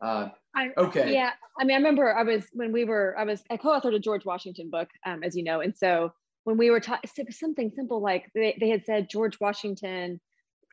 Uh, 0.00 0.28
I, 0.56 0.70
okay. 0.76 1.12
Yeah, 1.12 1.30
I 1.58 1.64
mean, 1.64 1.74
I 1.74 1.78
remember 1.78 2.16
I 2.16 2.22
was 2.22 2.46
when 2.52 2.70
we 2.70 2.84
were 2.84 3.16
I 3.18 3.24
was 3.24 3.42
I 3.50 3.56
co-authored 3.56 3.96
a 3.96 3.98
George 3.98 4.24
Washington 4.24 4.70
book, 4.70 4.88
um, 5.04 5.24
as 5.24 5.36
you 5.36 5.42
know, 5.42 5.60
and 5.60 5.76
so 5.76 6.12
when 6.44 6.56
we 6.56 6.70
were 6.70 6.80
talking 6.80 7.10
something 7.30 7.72
simple 7.74 8.00
like 8.00 8.30
they, 8.34 8.56
they 8.60 8.68
had 8.68 8.84
said 8.86 9.10
George 9.10 9.40
Washington 9.40 10.20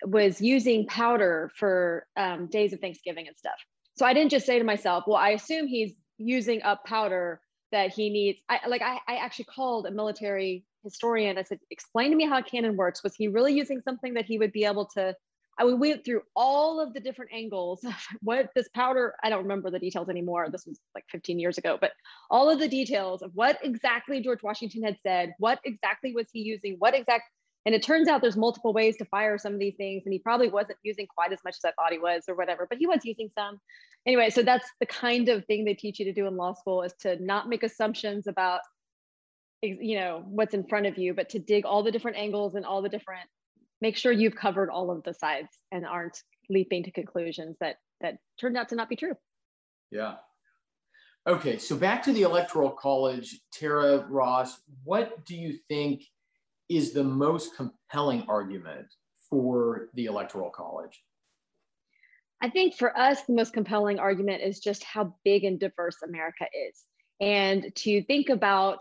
was 0.04 0.42
using 0.42 0.88
powder 0.88 1.52
for 1.56 2.08
um, 2.18 2.48
days 2.48 2.74
of 2.74 2.80
Thanksgiving 2.80 3.28
and 3.28 3.38
stuff. 3.38 3.58
So 3.98 4.06
I 4.06 4.14
didn't 4.14 4.32
just 4.32 4.46
say 4.46 4.58
to 4.58 4.66
myself, 4.66 5.04
well, 5.08 5.18
I 5.18 5.30
assume 5.30 5.68
he's 5.68 5.94
using 6.18 6.62
up 6.64 6.86
powder 6.86 7.42
that 7.72 7.94
he 7.94 8.10
needs. 8.10 8.40
I 8.50 8.68
like 8.68 8.82
I, 8.82 9.00
I 9.08 9.18
actually 9.18 9.46
called 9.46 9.86
a 9.86 9.92
military 9.92 10.66
historian. 10.84 11.38
I 11.38 11.44
said, 11.44 11.60
explain 11.70 12.12
to 12.12 12.18
me 12.18 12.26
how 12.26 12.40
a 12.40 12.44
cannon 12.44 12.76
works. 12.76 13.04
Was 13.04 13.16
he 13.16 13.28
really 13.28 13.54
using 13.54 13.82
something 13.82 14.14
that 14.16 14.26
he 14.26 14.38
would 14.38 14.52
be 14.52 14.66
able 14.66 14.86
to? 14.96 15.16
I 15.60 15.66
we 15.66 15.74
went 15.74 16.06
through 16.06 16.22
all 16.36 16.80
of 16.80 16.94
the 16.94 17.00
different 17.00 17.32
angles. 17.34 17.86
what 18.22 18.50
this 18.56 18.70
powder, 18.70 19.16
I 19.24 19.30
don't 19.30 19.44
remember 19.44 19.70
the 19.70 19.80
details 19.80 20.10
anymore. 20.10 20.50
This 20.50 20.66
was 20.66 20.80
like 20.96 21.06
15 21.12 21.40
years 21.40 21.58
ago, 21.58 21.78
but 21.80 21.92
all 22.30 22.50
of 22.50 22.60
the 22.60 22.68
details 22.68 23.22
of 23.22 23.32
what 23.34 23.60
exactly 23.64 24.22
George 24.22 24.42
Washington 24.44 24.84
had 24.84 24.98
said, 25.04 25.34
what 25.38 25.60
exactly 25.64 26.14
was 26.14 26.28
he 26.32 26.40
using, 26.40 26.76
what 26.80 26.96
exact 26.96 27.26
and 27.66 27.76
it 27.76 27.84
turns 27.84 28.08
out 28.08 28.22
there's 28.22 28.38
multiple 28.38 28.74
ways 28.74 28.98
to 28.98 29.06
fire 29.06 29.38
some 29.38 29.54
of 29.54 29.60
these 29.60 29.76
things. 29.76 30.04
And 30.06 30.14
he 30.14 30.20
probably 30.20 30.50
wasn't 30.50 30.80
using 30.84 31.06
quite 31.06 31.32
as 31.32 31.40
much 31.46 31.56
as 31.64 31.66
I 31.66 31.72
thought 31.74 31.92
he 31.92 32.00
was 32.00 32.24
or 32.28 32.36
whatever, 32.36 32.66
but 32.68 32.80
he 32.80 32.88
was 32.88 33.02
using 33.04 33.30
some. 33.38 33.60
Anyway, 34.06 34.32
so 34.32 34.42
that's 34.42 34.68
the 34.80 34.86
kind 34.88 35.30
of 35.30 35.46
thing 35.46 35.64
they 35.64 35.76
teach 35.76 36.00
you 36.00 36.06
to 36.06 36.14
do 36.14 36.26
in 36.26 36.38
law 36.38 36.54
school 36.54 36.82
is 36.82 36.94
to 37.02 37.24
not 37.24 37.50
make 37.50 37.64
assumptions 37.64 38.28
about 38.28 38.62
you 39.64 39.96
know 39.96 40.24
what's 40.26 40.56
in 40.56 40.66
front 40.66 40.88
of 40.88 40.98
you, 40.98 41.14
but 41.14 41.30
to 41.30 41.40
dig 41.40 41.66
all 41.66 41.84
the 41.84 41.92
different 41.92 42.18
angles 42.18 42.56
and 42.56 42.66
all 42.66 42.82
the 42.82 42.90
different 42.90 43.30
make 43.80 43.98
sure 43.98 44.12
you've 44.12 44.36
covered 44.36 44.70
all 44.70 44.92
of 44.92 45.04
the 45.04 45.14
sides 45.14 45.50
and 45.72 45.86
aren't 45.86 46.18
leaping 46.50 46.84
to 46.84 46.92
conclusions 46.92 47.58
that 47.60 47.76
that 48.02 48.18
turned 48.40 48.58
out 48.58 48.70
to 48.70 48.76
not 48.76 48.90
be 48.90 48.96
true. 48.96 49.14
Yeah. 49.92 50.16
Okay, 51.28 51.60
so 51.60 51.76
back 51.76 52.02
to 52.04 52.14
the 52.14 52.24
Electoral 52.24 52.72
College, 52.72 53.40
Tara 53.54 54.08
Ross, 54.10 54.60
what 54.84 55.24
do 55.24 55.36
you 55.36 55.60
think 55.70 56.02
is 56.72 56.94
the 56.94 57.04
most 57.04 57.56
compelling 57.56 58.24
argument 58.30 58.88
for 59.30 59.90
the 59.94 60.06
Electoral 60.06 60.50
College? 60.50 61.02
I 62.42 62.50
think 62.50 62.76
for 62.76 62.98
us, 62.98 63.22
the 63.24 63.34
most 63.34 63.54
compelling 63.54 64.00
argument 64.00 64.42
is 64.42 64.60
just 64.60 64.84
how 64.84 65.16
big 65.26 65.44
and 65.44 65.60
diverse 65.60 65.98
America 66.02 66.46
is. 66.70 66.84
And 67.20 67.76
to 67.76 68.02
think 68.04 68.30
about 68.30 68.80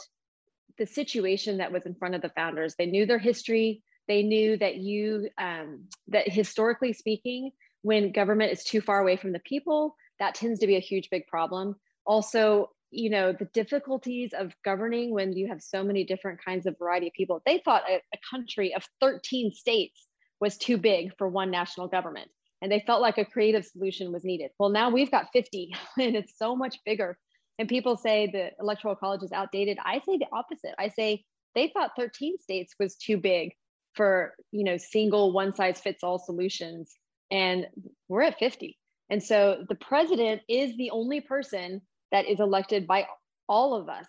the 0.79 0.87
situation 0.87 1.59
that 1.59 1.73
was 1.73 1.85
in 1.85 1.95
front 1.97 2.15
of 2.15 2.23
the 2.23 2.31
founders, 2.31 2.75
they 2.79 2.87
knew 2.87 3.07
their 3.07 3.19
history. 3.19 3.83
They 4.09 4.23
knew 4.23 4.57
that 4.57 4.77
you, 4.77 5.29
um, 5.37 5.85
that 6.09 6.29
historically 6.29 6.93
speaking, 6.93 7.51
when 7.83 8.13
government 8.13 8.53
is 8.53 8.65
too 8.65 8.81
far 8.81 9.01
away 9.01 9.17
from 9.17 9.33
the 9.33 9.41
people, 9.41 9.97
that 10.21 10.35
tends 10.37 10.61
to 10.61 10.67
be 10.67 10.77
a 10.77 10.81
huge, 10.81 11.11
big 11.11 11.27
problem. 11.27 11.75
Also, 12.07 12.71
you 12.91 13.11
know, 13.11 13.33
the 13.33 13.47
difficulties 13.47 14.33
of 14.37 14.53
governing 14.65 15.13
when 15.13 15.33
you 15.33 15.49
have 15.49 15.63
so 15.63 15.83
many 15.83 16.05
different 16.05 16.45
kinds 16.45 16.67
of 16.67 16.79
variety 16.79 17.09
of 17.09 17.13
people. 17.13 17.41
They 17.47 17.59
thought 17.65 17.83
a, 17.89 17.97
a 17.97 18.19
country 18.31 18.75
of 18.75 18.85
13 19.01 19.53
states 19.53 20.07
was 20.41 20.57
too 20.57 20.77
big 20.77 21.17
for 21.17 21.29
one 21.29 21.51
national 21.51 21.89
government 21.89 22.31
and 22.63 22.71
they 22.71 22.83
felt 22.87 23.01
like 23.01 23.19
a 23.19 23.25
creative 23.25 23.65
solution 23.65 24.13
was 24.13 24.25
needed. 24.25 24.51
Well, 24.59 24.69
now 24.71 24.91
we've 24.91 25.11
got 25.11 25.29
50 25.33 25.75
and 25.99 26.17
it's 26.17 26.37
so 26.37 26.55
much 26.55 26.77
bigger. 26.85 27.19
And 27.59 27.69
people 27.69 27.97
say 27.97 28.27
the 28.27 28.51
electoral 28.59 28.97
college 28.97 29.23
is 29.23 29.33
outdated. 29.33 29.79
I 29.85 30.01
say 30.01 30.17
the 30.19 30.27
opposite. 30.33 30.75
I 30.79 30.89
say 30.89 31.25
they 31.55 31.69
thought 31.69 31.93
13 31.97 32.39
states 32.39 32.75
was 32.79 32.97
too 32.97 33.19
big 33.19 33.53
for, 33.95 34.35
you 34.51 34.65
know, 34.65 34.77
single 34.77 35.33
one 35.33 35.55
size 35.55 35.81
fits 35.81 36.03
all 36.03 36.19
solutions 36.19 36.95
and 37.31 37.67
we're 38.09 38.23
at 38.23 38.39
50. 38.39 38.79
And 39.11 39.23
so 39.23 39.65
the 39.69 39.75
president 39.75 40.43
is 40.49 40.77
the 40.77 40.91
only 40.91 41.21
person 41.21 41.83
that 42.13 42.27
is 42.27 42.41
elected 42.41 42.87
by 42.87 43.07
all 43.49 43.75
of 43.75 43.89
us. 43.89 44.07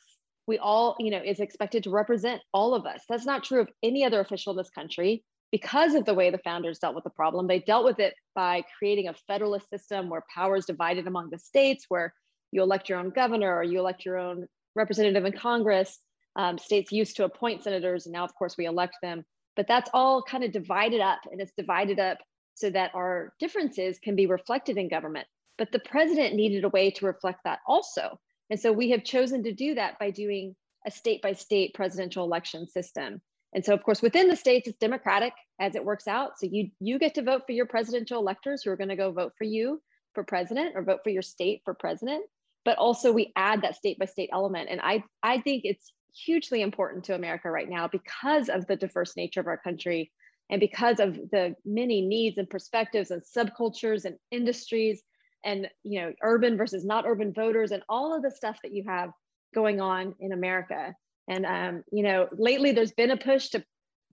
We 0.47 0.57
all, 0.57 0.95
you 0.99 1.11
know, 1.11 1.21
is 1.23 1.39
expected 1.39 1.83
to 1.83 1.89
represent 1.91 2.41
all 2.53 2.73
of 2.73 2.85
us. 2.85 3.03
That's 3.07 3.25
not 3.25 3.43
true 3.43 3.61
of 3.61 3.69
any 3.83 4.03
other 4.03 4.19
official 4.19 4.51
in 4.51 4.57
this 4.57 4.69
country 4.69 5.23
because 5.51 5.95
of 5.95 6.05
the 6.05 6.13
way 6.13 6.29
the 6.29 6.37
founders 6.39 6.79
dealt 6.79 6.95
with 6.95 7.03
the 7.03 7.09
problem. 7.09 7.47
They 7.47 7.59
dealt 7.59 7.85
with 7.85 7.99
it 7.99 8.13
by 8.35 8.63
creating 8.77 9.07
a 9.07 9.13
federalist 9.27 9.69
system 9.69 10.09
where 10.09 10.23
power 10.33 10.55
is 10.55 10.65
divided 10.65 11.07
among 11.07 11.29
the 11.29 11.37
states, 11.37 11.85
where 11.89 12.13
you 12.51 12.61
elect 12.61 12.89
your 12.89 12.99
own 12.99 13.09
governor 13.09 13.53
or 13.53 13.63
you 13.63 13.79
elect 13.79 14.05
your 14.05 14.17
own 14.17 14.47
representative 14.75 15.25
in 15.25 15.33
Congress. 15.33 15.99
Um, 16.37 16.57
states 16.57 16.91
used 16.93 17.17
to 17.17 17.25
appoint 17.25 17.63
senators, 17.63 18.05
and 18.05 18.13
now, 18.13 18.23
of 18.23 18.33
course, 18.35 18.55
we 18.57 18.65
elect 18.65 18.95
them. 19.01 19.23
But 19.57 19.67
that's 19.67 19.89
all 19.93 20.23
kind 20.23 20.45
of 20.45 20.53
divided 20.53 21.01
up, 21.01 21.19
and 21.29 21.41
it's 21.41 21.51
divided 21.57 21.99
up 21.99 22.19
so 22.55 22.69
that 22.69 22.91
our 22.93 23.33
differences 23.39 23.99
can 23.99 24.15
be 24.15 24.27
reflected 24.27 24.77
in 24.77 24.87
government. 24.87 25.27
But 25.61 25.71
the 25.71 25.77
president 25.77 26.33
needed 26.33 26.63
a 26.63 26.69
way 26.69 26.89
to 26.89 27.05
reflect 27.05 27.41
that 27.43 27.59
also. 27.67 28.19
And 28.49 28.59
so 28.59 28.71
we 28.71 28.89
have 28.89 29.03
chosen 29.03 29.43
to 29.43 29.53
do 29.53 29.75
that 29.75 29.99
by 29.99 30.09
doing 30.09 30.55
a 30.87 30.89
state 30.89 31.21
by 31.21 31.33
state 31.33 31.75
presidential 31.75 32.25
election 32.25 32.67
system. 32.67 33.21
And 33.53 33.63
so, 33.63 33.75
of 33.75 33.83
course, 33.83 34.01
within 34.01 34.27
the 34.27 34.35
states, 34.35 34.67
it's 34.67 34.79
democratic 34.79 35.33
as 35.59 35.75
it 35.75 35.85
works 35.85 36.07
out. 36.07 36.39
So 36.39 36.47
you 36.51 36.71
you 36.79 36.97
get 36.97 37.13
to 37.13 37.21
vote 37.21 37.43
for 37.45 37.51
your 37.51 37.67
presidential 37.67 38.19
electors 38.19 38.63
who 38.63 38.71
are 38.71 38.75
going 38.75 38.89
to 38.89 38.95
go 38.95 39.11
vote 39.11 39.33
for 39.37 39.43
you 39.43 39.79
for 40.15 40.23
president 40.23 40.71
or 40.75 40.81
vote 40.81 41.01
for 41.03 41.11
your 41.11 41.21
state 41.21 41.61
for 41.63 41.75
president. 41.75 42.25
But 42.65 42.79
also, 42.79 43.11
we 43.11 43.31
add 43.35 43.61
that 43.61 43.75
state 43.75 43.99
by 43.99 44.05
state 44.05 44.31
element, 44.33 44.67
and 44.71 44.81
I 44.81 45.03
I 45.21 45.41
think 45.41 45.61
it's 45.63 45.93
hugely 46.11 46.63
important 46.63 47.03
to 47.03 47.13
America 47.13 47.51
right 47.51 47.69
now 47.69 47.87
because 47.87 48.49
of 48.49 48.65
the 48.65 48.77
diverse 48.77 49.15
nature 49.15 49.41
of 49.41 49.45
our 49.45 49.59
country 49.59 50.11
and 50.49 50.59
because 50.59 50.99
of 50.99 51.13
the 51.29 51.55
many 51.65 52.01
needs 52.01 52.39
and 52.39 52.49
perspectives 52.49 53.11
and 53.11 53.21
subcultures 53.21 54.05
and 54.05 54.17
industries 54.31 55.03
and 55.43 55.67
you 55.83 56.01
know 56.01 56.13
urban 56.21 56.57
versus 56.57 56.85
not 56.85 57.05
urban 57.05 57.33
voters 57.33 57.71
and 57.71 57.83
all 57.89 58.15
of 58.15 58.21
the 58.21 58.31
stuff 58.31 58.57
that 58.63 58.73
you 58.73 58.83
have 58.87 59.11
going 59.53 59.81
on 59.81 60.15
in 60.19 60.31
America. 60.31 60.95
And 61.27 61.45
um, 61.45 61.83
you 61.91 62.03
know, 62.03 62.27
lately 62.31 62.71
there's 62.71 62.91
been 62.91 63.11
a 63.11 63.17
push 63.17 63.49
to 63.49 63.63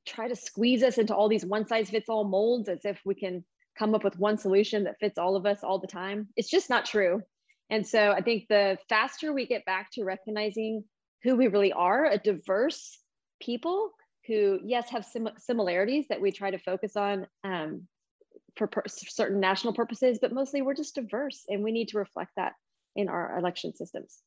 try 0.07 0.29
to 0.29 0.37
squeeze 0.37 0.83
us 0.83 0.99
into 0.99 1.15
all 1.15 1.29
these 1.29 1.45
one 1.45 1.67
size 1.67 1.91
fits 1.91 2.09
all 2.09 2.25
molds 2.25 2.69
as 2.69 2.85
if 2.85 3.01
we 3.05 3.15
can 3.15 3.45
come 3.79 3.95
up 3.95 4.05
with 4.05 4.19
one 4.19 4.39
solution 4.39 4.85
that 4.85 4.99
fits 4.99 5.19
all 5.19 5.37
of 5.37 5.47
us 5.47 5.63
all 5.63 5.79
the 5.79 5.87
time. 5.87 6.29
It's 6.37 6.51
just 6.51 6.71
not 6.71 6.85
true. 6.85 7.23
And 7.71 7.87
so 7.87 8.13
I 8.13 8.23
think 8.23 8.47
the 8.49 8.79
faster 8.89 9.33
we 9.33 9.47
get 9.47 9.65
back 9.65 9.91
to 9.93 10.05
recognizing 10.05 10.85
who 11.23 11.37
we 11.37 11.49
really 11.49 11.73
are, 11.73 12.07
a 12.07 12.19
diverse 12.19 12.99
people 13.41 13.91
who, 14.27 14.59
yes, 14.65 14.91
have 14.91 15.05
sim- 15.05 15.29
similarities 15.39 16.07
that 16.09 16.21
we 16.21 16.33
try 16.33 16.51
to 16.51 16.59
focus 16.59 16.97
on 16.97 17.27
um, 17.45 17.87
for 18.59 18.67
per- 18.67 18.83
certain 18.87 19.41
national 19.41 19.73
purposes, 19.73 20.19
but 20.21 20.33
mostly 20.33 20.61
we're 20.61 20.75
just 20.75 20.95
diverse 20.95 21.45
and 21.49 21.63
we 21.63 21.73
need 21.73 21.89
to 21.89 21.99
reflect 21.99 22.33
that 22.37 22.53
in 22.97 23.09
our 23.09 23.39
election 23.39 23.75
systems. 23.75 24.19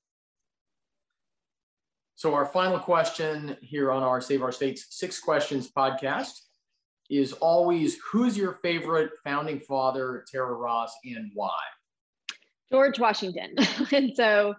So 2.15 2.33
our 2.33 2.45
final 2.45 2.79
question 2.79 3.57
here 3.61 3.91
on 3.91 4.03
our 4.03 4.21
Save 4.21 4.43
Our 4.43 4.51
States 4.51 4.87
Six 4.91 5.19
Questions 5.19 5.71
podcast 5.71 6.33
is 7.09 7.33
always 7.33 7.97
who's 8.11 8.37
your 8.37 8.53
favorite 8.53 9.11
founding 9.23 9.59
father, 9.59 10.23
Tara 10.31 10.53
Ross, 10.53 10.93
and 11.03 11.31
why? 11.33 11.57
George 12.71 12.99
Washington. 12.99 13.55
and 13.91 14.15
so, 14.15 14.53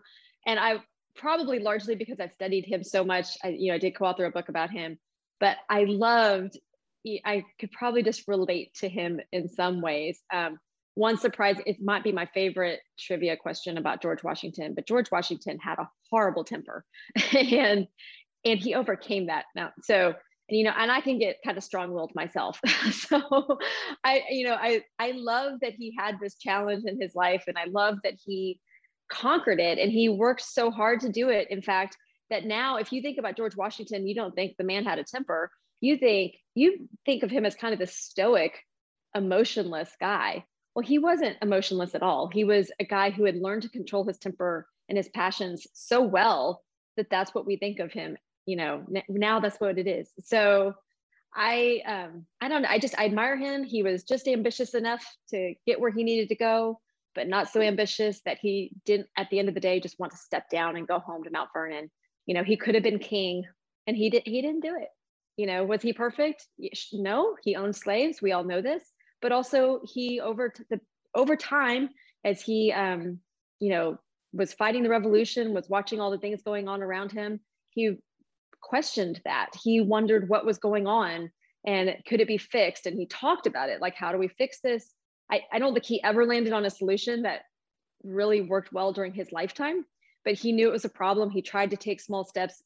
and 0.47 0.61
I 0.61 0.83
probably 1.14 1.61
largely 1.61 1.95
because 1.95 2.21
I've 2.21 2.33
studied 2.33 2.67
him 2.67 2.83
so 2.83 3.05
much, 3.05 3.26
I, 3.43 3.49
you 3.49 3.69
know, 3.69 3.76
I 3.76 3.79
did 3.79 3.97
co-author 3.97 4.26
a 4.26 4.31
book 4.31 4.49
about 4.49 4.71
him, 4.71 4.99
but 5.41 5.57
I 5.71 5.85
loved, 5.85 6.59
I 7.04 7.44
could 7.59 7.73
probably 7.73 8.02
just 8.02 8.28
relate 8.28 8.75
to 8.76 8.88
him 8.88 9.21
in 9.32 9.49
some 9.49 9.80
ways. 9.80 10.21
Um, 10.32 10.59
one 10.94 11.16
surprise, 11.16 11.56
it 11.66 11.78
might 11.80 12.04
be 12.04 12.12
my 12.12 12.26
favorite 12.35 12.80
trivia 12.99 13.37
question 13.37 13.78
about 13.78 14.02
George 14.02 14.23
Washington, 14.23 14.75
but 14.75 14.87
George 14.87 15.11
Washington 15.11 15.59
had 15.59 15.78
a 15.78 15.88
horrible 16.11 16.44
temper 16.44 16.85
and 17.32 17.87
and 18.44 18.59
he 18.59 18.75
overcame 18.75 19.26
that 19.26 19.44
now. 19.54 19.71
So 19.82 20.14
you 20.49 20.64
know, 20.64 20.73
and 20.76 20.90
I 20.90 21.00
can 21.00 21.18
get 21.18 21.37
kind 21.44 21.56
of 21.56 21.64
strong-willed 21.64 22.12
myself. 22.14 22.61
so 22.92 23.59
I, 24.04 24.23
you 24.28 24.44
know, 24.44 24.54
I 24.54 24.82
I 24.99 25.12
love 25.12 25.61
that 25.62 25.73
he 25.73 25.94
had 25.99 26.16
this 26.21 26.37
challenge 26.37 26.85
in 26.87 27.00
his 27.00 27.14
life, 27.14 27.44
and 27.47 27.56
I 27.56 27.64
love 27.66 27.99
that 28.04 28.14
he 28.23 28.61
conquered 29.12 29.61
it 29.61 29.78
and 29.78 29.92
he 29.92 30.09
worked 30.09 30.42
so 30.42 30.71
hard 30.71 31.00
to 31.00 31.09
do 31.09 31.28
it. 31.28 31.47
In 31.50 31.62
fact, 31.62 31.97
that 32.30 32.44
now 32.44 32.76
if 32.76 32.92
you 32.92 33.02
think 33.02 33.18
about 33.18 33.37
George 33.37 33.56
Washington, 33.56 34.06
you 34.06 34.14
don't 34.14 34.35
think 34.35 34.56
the 34.56 34.64
man 34.64 34.85
had 34.85 34.99
a 34.99 35.04
temper. 35.04 35.50
You 35.83 35.99
think 35.99 36.37
you 36.55 36.89
think 37.05 37.25
of 37.25 37.31
him 37.31 37.45
as 37.45 37.57
kind 37.57 37.75
of 37.75 37.81
the 37.81 37.87
stoic, 37.87 38.65
emotionless 39.15 39.91
guy. 40.01 40.45
Well, 40.75 40.87
he 40.87 40.99
wasn't 40.99 41.37
emotionless 41.43 41.95
at 41.95 42.03
all. 42.03 42.31
He 42.33 42.45
was 42.45 42.71
a 42.81 42.85
guy 42.85 43.11
who 43.11 43.25
had 43.25 43.37
learned 43.37 43.62
to 43.62 43.69
control 43.69 44.05
his 44.05 44.17
temper 44.17 44.67
and 44.89 44.97
his 44.97 45.09
passions 45.09 45.67
so 45.73 46.01
well 46.01 46.62
that 46.97 47.11
that's 47.11 47.35
what 47.35 47.47
we 47.47 47.57
think 47.57 47.81
of 47.81 47.93
him. 47.93 48.17
You 48.47 48.57
know, 48.57 48.85
now 49.09 49.41
that's 49.41 49.61
what 49.61 49.77
it 49.77 49.89
is. 49.89 50.09
So 50.23 50.75
I, 51.35 51.83
um, 51.85 52.27
I 52.41 52.49
don't 52.49 52.62
know. 52.62 52.69
I 52.71 52.79
just 52.79 52.99
I 52.99 53.07
admire 53.07 53.37
him. 53.37 53.65
He 53.65 53.83
was 53.83 54.05
just 54.05 54.29
ambitious 54.29 54.75
enough 54.75 55.05
to 55.31 55.55
get 55.67 55.81
where 55.81 55.91
he 55.91 56.05
needed 56.05 56.29
to 56.29 56.37
go, 56.37 56.81
but 57.15 57.29
not 57.29 57.51
so 57.51 57.61
ambitious 57.61 58.21
that 58.25 58.39
he 58.41 58.71
didn't, 58.85 59.09
at 59.17 59.31
the 59.31 59.41
end 59.41 59.49
of 59.49 59.55
the 59.55 59.61
day, 59.61 59.81
just 59.81 59.99
want 59.99 60.12
to 60.12 60.19
step 60.19 60.49
down 60.49 60.77
and 60.77 60.87
go 60.87 61.01
home 61.01 61.25
to 61.25 61.31
Mount 61.31 61.51
Vernon. 61.53 61.91
You 62.27 62.35
know, 62.35 62.45
he 62.45 62.57
could 62.57 62.75
have 62.75 62.85
been 62.85 62.99
king, 62.99 63.45
and 63.87 63.97
he 63.97 64.11
did. 64.11 64.23
He 64.27 64.43
didn't 64.43 64.61
do 64.61 64.77
it. 64.79 64.89
You 65.37 65.47
know, 65.47 65.65
was 65.65 65.83
he 65.83 65.93
perfect? 65.93 66.47
No, 66.93 67.37
he 67.43 67.57
owned 67.57 67.75
slaves. 67.75 68.21
We 68.21 68.33
all 68.33 68.45
know 68.45 68.61
this 68.61 68.83
but 69.23 69.33
also 69.33 69.81
he 69.85 70.21
over 70.21 70.53
the 70.69 70.81
over 71.15 71.37
time 71.37 71.89
as 72.25 72.43
he 72.43 72.73
um, 72.73 73.21
you 73.61 73.71
know 73.71 73.97
was 74.35 74.53
fighting 74.53 74.83
the 74.83 74.91
revolution 74.91 75.55
was 75.55 75.69
watching 75.69 76.01
all 76.01 76.11
the 76.11 76.19
things 76.19 76.43
going 76.43 76.69
on 76.69 76.83
around 76.83 77.12
him 77.12 77.41
he 77.71 77.97
questioned 78.61 79.21
that 79.25 79.51
he 79.62 79.81
wondered 79.81 80.29
what 80.29 80.45
was 80.45 80.59
going 80.59 80.87
on 80.87 81.31
and 81.65 81.95
could 82.07 82.21
it 82.21 82.29
be 82.29 82.39
fixed 82.39 82.87
and 82.87 82.99
he 82.99 83.07
talked 83.07 83.47
about 83.47 83.69
it 83.69 83.81
like 83.81 83.95
how 83.95 84.12
do 84.12 84.19
we 84.19 84.29
fix 84.29 84.61
this 84.61 84.93
I, 85.31 85.43
I 85.53 85.59
don't 85.59 85.73
think 85.73 85.87
he 85.87 86.03
ever 86.03 86.27
landed 86.27 86.53
on 86.53 86.65
a 86.65 86.71
solution 86.71 87.23
that 87.23 87.43
really 88.03 88.41
worked 88.41 88.73
well 88.73 88.93
during 88.93 89.12
his 89.12 89.33
lifetime 89.33 89.85
but 90.25 90.35
he 90.35 90.53
knew 90.53 90.69
it 90.69 90.73
was 90.73 90.85
a 90.85 90.91
problem 90.91 91.31
he 91.31 91.43
tried 91.43 91.71
to 91.71 91.77
take 91.77 92.01
small 92.01 92.25
steps 92.25 92.62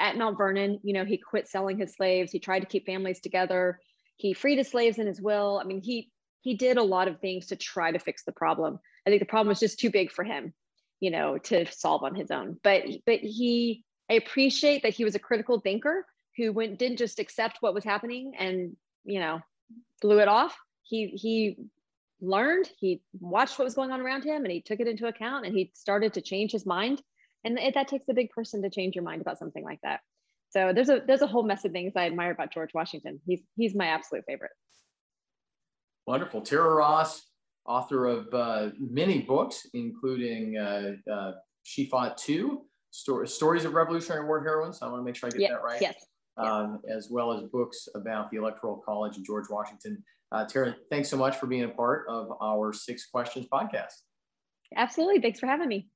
at 0.00 0.16
mount 0.16 0.36
vernon 0.36 0.78
you 0.82 0.92
know 0.92 1.04
he 1.04 1.16
quit 1.16 1.48
selling 1.48 1.78
his 1.78 1.94
slaves 1.94 2.32
he 2.32 2.38
tried 2.38 2.60
to 2.60 2.66
keep 2.66 2.86
families 2.86 3.20
together 3.20 3.78
he 4.22 4.32
freed 4.32 4.58
his 4.58 4.68
slaves 4.68 4.98
in 4.98 5.06
his 5.06 5.20
will. 5.20 5.60
I 5.60 5.66
mean, 5.66 5.80
he 5.82 6.10
he 6.42 6.54
did 6.54 6.76
a 6.76 6.82
lot 6.82 7.08
of 7.08 7.20
things 7.20 7.46
to 7.48 7.56
try 7.56 7.90
to 7.90 7.98
fix 7.98 8.22
the 8.24 8.32
problem. 8.32 8.78
I 9.06 9.10
think 9.10 9.20
the 9.20 9.26
problem 9.26 9.48
was 9.48 9.60
just 9.60 9.78
too 9.78 9.90
big 9.90 10.10
for 10.10 10.24
him, 10.24 10.52
you 11.00 11.10
know, 11.10 11.38
to 11.38 11.66
solve 11.72 12.02
on 12.04 12.14
his 12.14 12.30
own. 12.30 12.58
But 12.62 12.84
but 13.04 13.18
he 13.18 13.84
I 14.08 14.14
appreciate 14.14 14.82
that 14.82 14.94
he 14.94 15.04
was 15.04 15.16
a 15.16 15.20
critical 15.20 15.60
thinker 15.60 16.06
who 16.36 16.52
went 16.52 16.78
didn't 16.78 16.98
just 16.98 17.18
accept 17.18 17.58
what 17.60 17.74
was 17.74 17.84
happening 17.84 18.34
and 18.38 18.76
you 19.04 19.18
know 19.18 19.40
blew 20.00 20.20
it 20.20 20.28
off. 20.28 20.56
He 20.82 21.08
he 21.08 21.56
learned, 22.20 22.70
he 22.78 23.02
watched 23.18 23.58
what 23.58 23.64
was 23.64 23.74
going 23.74 23.90
on 23.90 24.00
around 24.00 24.22
him 24.22 24.44
and 24.44 24.52
he 24.52 24.60
took 24.60 24.78
it 24.78 24.86
into 24.86 25.08
account 25.08 25.46
and 25.46 25.56
he 25.56 25.72
started 25.74 26.14
to 26.14 26.20
change 26.20 26.52
his 26.52 26.64
mind. 26.64 27.02
And 27.44 27.58
it, 27.58 27.74
that 27.74 27.88
takes 27.88 28.08
a 28.08 28.14
big 28.14 28.30
person 28.30 28.62
to 28.62 28.70
change 28.70 28.94
your 28.94 29.04
mind 29.04 29.20
about 29.20 29.38
something 29.38 29.64
like 29.64 29.80
that. 29.82 30.00
So 30.50 30.72
there's 30.74 30.90
a 30.90 31.00
there's 31.06 31.22
a 31.22 31.26
whole 31.26 31.44
mess 31.44 31.64
of 31.64 31.72
things 31.72 31.94
I 31.96 32.06
admire 32.06 32.30
about 32.30 32.52
George 32.52 32.70
Washington. 32.74 33.20
He's 33.26 33.40
he's 33.56 33.74
my 33.74 33.86
absolute 33.86 34.24
favorite. 34.26 34.50
Wonderful. 36.06 36.42
Tara 36.42 36.74
Ross, 36.74 37.22
author 37.64 38.06
of 38.06 38.32
uh, 38.34 38.70
many 38.78 39.20
books, 39.20 39.66
including 39.72 40.58
uh, 40.58 40.92
uh, 41.10 41.32
She 41.62 41.86
Fought 41.86 42.18
Too, 42.18 42.62
Stories 42.90 43.64
of 43.64 43.72
Revolutionary 43.72 44.26
War 44.26 44.42
Heroines. 44.42 44.80
I 44.82 44.88
want 44.88 45.00
to 45.00 45.04
make 45.04 45.16
sure 45.16 45.28
I 45.28 45.30
get 45.30 45.40
yes, 45.40 45.50
that 45.52 45.62
right. 45.62 45.80
Yes. 45.80 46.06
Um, 46.36 46.80
as 46.90 47.08
well 47.10 47.32
as 47.32 47.42
books 47.50 47.88
about 47.94 48.30
the 48.30 48.38
Electoral 48.38 48.82
College 48.84 49.16
and 49.16 49.24
George 49.24 49.48
Washington. 49.48 50.02
Uh, 50.32 50.46
Tara, 50.46 50.74
thanks 50.90 51.08
so 51.08 51.16
much 51.16 51.36
for 51.36 51.46
being 51.46 51.64
a 51.64 51.68
part 51.68 52.06
of 52.08 52.32
our 52.40 52.72
Six 52.72 53.06
Questions 53.06 53.46
podcast. 53.52 53.92
Absolutely. 54.74 55.20
Thanks 55.20 55.38
for 55.38 55.46
having 55.46 55.68
me. 55.68 55.88